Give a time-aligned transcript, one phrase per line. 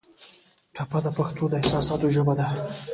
[0.75, 2.47] ټپه د پښتو د احساساتو ژبه ده.